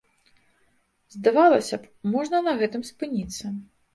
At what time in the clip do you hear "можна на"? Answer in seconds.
2.15-2.55